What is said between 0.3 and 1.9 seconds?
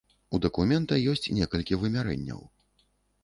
У дакумента ёсць некалькі